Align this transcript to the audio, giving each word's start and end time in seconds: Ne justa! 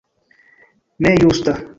Ne 0.99 1.15
justa! 1.23 1.55